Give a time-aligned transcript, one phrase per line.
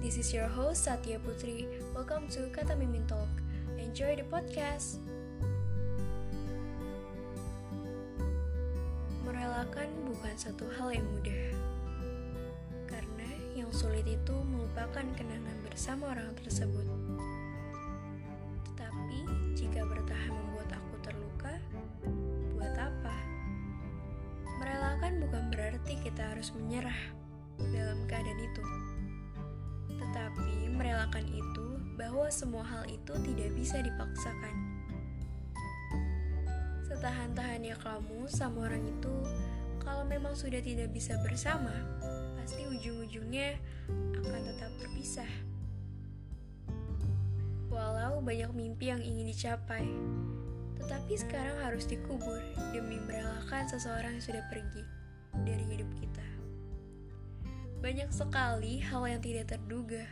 [0.00, 1.68] this is your host Satya Putri.
[1.92, 3.28] Welcome to Kata Mimin Talk.
[3.76, 5.04] Enjoy the podcast.
[9.20, 11.52] Merelakan bukan satu hal yang mudah.
[12.88, 16.88] Karena yang sulit itu melupakan kenangan bersama orang tersebut.
[18.64, 19.18] Tetapi
[19.60, 21.52] jika bertahan membuat aku terluka,
[22.56, 23.16] buat apa?
[24.56, 27.12] Merelakan bukan berarti kita harus menyerah
[27.60, 28.64] dalam keadaan itu.
[30.00, 34.56] Tetapi merelakan itu bahwa semua hal itu tidak bisa dipaksakan.
[36.88, 39.14] Setahan-tahannya kamu sama orang itu,
[39.84, 41.72] kalau memang sudah tidak bisa bersama,
[42.40, 43.60] pasti ujung-ujungnya
[44.16, 45.28] akan tetap berpisah.
[47.70, 49.86] Walau banyak mimpi yang ingin dicapai,
[50.80, 52.42] tetapi sekarang harus dikubur
[52.74, 54.82] demi merelakan seseorang yang sudah pergi
[55.46, 56.29] dari hidup kita.
[57.80, 60.04] Banyak sekali hal yang tidak terduga.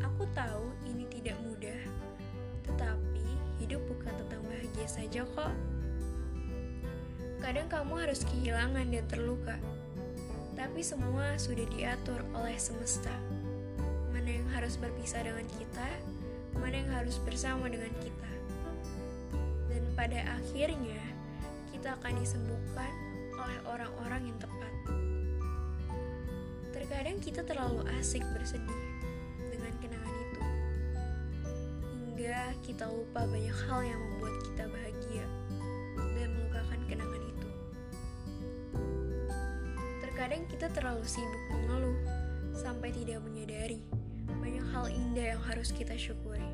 [0.00, 1.76] Aku tahu ini tidak mudah,
[2.64, 3.26] tetapi
[3.60, 5.52] hidup bukan tentang bahagia saja kok.
[7.44, 9.60] Kadang kamu harus kehilangan dan terluka,
[10.56, 13.12] tapi semua sudah diatur oleh semesta.
[14.08, 15.88] Mana yang harus berpisah dengan kita,
[16.56, 18.32] mana yang harus bersama dengan kita.
[19.68, 21.00] Dan pada akhirnya,
[21.76, 23.09] kita akan disembuhkan
[27.20, 28.80] kita terlalu asik bersedih
[29.52, 30.40] dengan kenangan itu,
[31.92, 35.26] hingga kita lupa banyak hal yang membuat kita bahagia
[36.16, 37.48] dan melupakan kenangan itu.
[40.00, 42.00] Terkadang kita terlalu sibuk mengeluh
[42.56, 43.84] sampai tidak menyadari
[44.40, 46.48] banyak hal indah yang harus kita syukuri.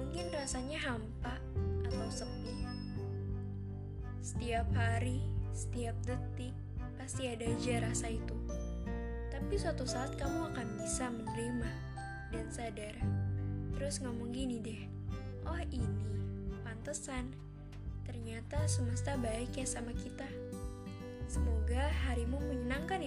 [0.00, 1.36] Mungkin rasanya hampa
[1.84, 2.64] atau sepi.
[4.24, 5.20] Setiap hari,
[5.52, 6.56] setiap detik,
[6.96, 8.47] pasti ada aja rasa itu.
[9.48, 11.72] Tapi suatu saat kamu akan bisa menerima
[12.36, 12.92] dan sadar.
[13.72, 14.76] Terus ngomong gini deh,
[15.48, 16.04] oh ini
[16.68, 17.32] pantesan.
[18.04, 20.28] Ternyata semesta baik ya sama kita.
[21.32, 23.00] Semoga harimu menyenangkan.